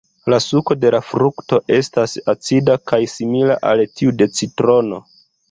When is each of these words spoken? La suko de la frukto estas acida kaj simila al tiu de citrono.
La 0.33 0.37
suko 0.43 0.75
de 0.85 0.89
la 0.95 1.01
frukto 1.09 1.59
estas 1.75 2.15
acida 2.33 2.79
kaj 2.93 2.99
simila 3.13 3.59
al 3.75 3.85
tiu 4.01 4.17
de 4.25 4.31
citrono. 4.41 5.03